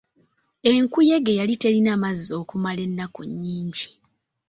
[0.71, 3.87] Enkuyege yali terina mazzi okumala ennaku nnyingi.